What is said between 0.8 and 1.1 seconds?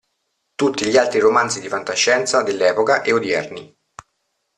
gli